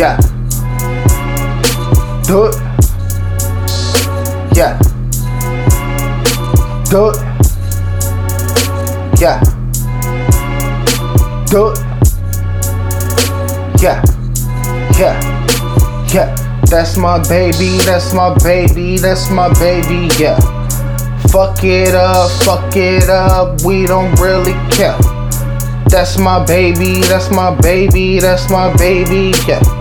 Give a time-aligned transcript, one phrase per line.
[0.00, 0.16] Yeah.
[2.26, 2.54] Do it.
[4.56, 4.80] Yeah.
[6.88, 7.16] Do it.
[9.20, 9.42] Yeah.
[11.50, 11.78] Do it.
[13.82, 14.02] Yeah.
[14.96, 15.20] Yeah.
[16.14, 16.34] Yeah.
[16.70, 17.76] That's my baby.
[17.84, 18.96] That's my baby.
[18.96, 20.08] That's my baby.
[20.18, 20.40] Yeah.
[21.28, 22.30] Fuck it up.
[22.44, 23.60] Fuck it up.
[23.66, 24.96] We don't really care.
[25.90, 27.02] That's my baby.
[27.02, 28.18] That's my baby.
[28.18, 29.36] That's my baby.
[29.46, 29.79] Yeah.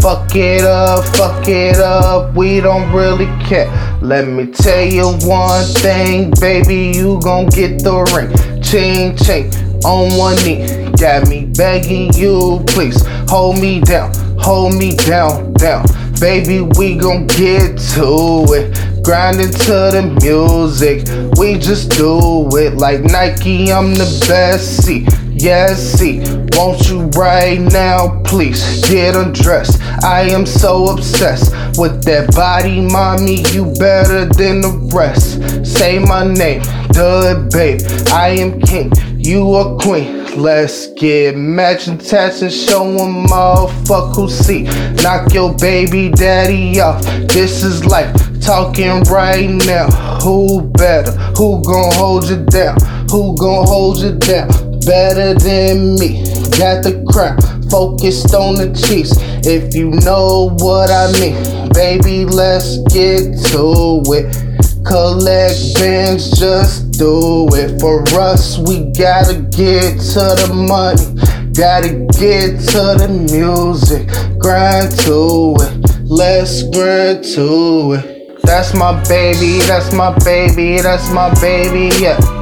[0.00, 3.68] Fuck it up, fuck it up, we don't really care.
[4.00, 8.62] Let me tell you one thing, baby, you gon' get the ring.
[8.62, 9.52] Ching ching,
[9.84, 10.90] on one knee.
[10.92, 15.84] Got me begging you, please hold me down, hold me down, down.
[16.18, 19.04] Baby, we gon' get to it.
[19.04, 21.06] Grinding to the music,
[21.38, 23.70] we just do it like Nike.
[23.70, 24.84] I'm the best.
[24.84, 26.39] See, yes, see.
[26.56, 29.80] Won't you right now, please get undressed?
[30.02, 33.42] I am so obsessed with that body, mommy.
[33.52, 35.66] You better than the rest.
[35.66, 37.80] Say my name, it, babe.
[38.12, 40.20] I am king, you a queen.
[40.36, 44.62] Let's get matching tats and show 'em motherfuck who see.
[45.02, 47.02] Knock your baby daddy off.
[47.28, 48.14] This is life.
[48.40, 49.88] Talking right now.
[50.22, 51.12] Who better?
[51.36, 52.76] Who gon' hold you down?
[53.10, 54.69] Who gon' hold you down?
[54.86, 56.22] Better than me.
[56.58, 57.38] Got the crown.
[57.70, 59.12] Focused on the cheese.
[59.46, 61.68] If you know what I mean.
[61.72, 64.50] Baby, let's get to it.
[64.84, 67.80] Collect bands, just do it.
[67.80, 71.04] For us, we gotta get to the money.
[71.52, 74.08] Gotta get to the music.
[74.38, 76.00] Grind to it.
[76.04, 78.42] Let's grind to it.
[78.42, 82.39] That's my baby, that's my baby, that's my baby, yeah.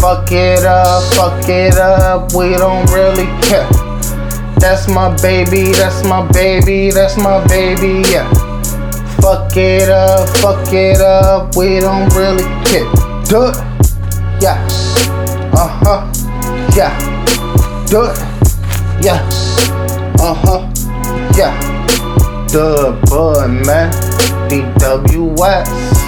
[0.00, 3.68] Fuck it up, fuck it up, we don't really care.
[4.56, 8.26] That's my baby, that's my baby, that's my baby, yeah.
[9.20, 12.90] Fuck it up, fuck it up, we don't really care.
[13.28, 13.56] Do it,
[14.40, 14.66] yeah.
[15.52, 16.12] Uh huh,
[16.74, 16.96] yeah.
[17.86, 18.18] Do it,
[19.04, 19.20] yeah.
[20.18, 20.72] Uh huh,
[21.36, 21.52] yeah.
[22.48, 23.92] The bud man,
[24.48, 26.00] BWS.